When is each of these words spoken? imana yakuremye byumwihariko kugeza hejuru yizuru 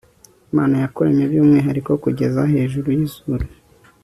imana 0.51 0.75
yakuremye 0.83 1.23
byumwihariko 1.31 1.91
kugeza 2.03 2.41
hejuru 2.53 2.87
yizuru 2.97 3.45